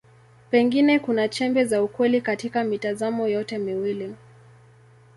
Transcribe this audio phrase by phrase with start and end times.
[0.51, 4.15] Pengine kuna chembe za ukweli katika mitazamo yote miwili.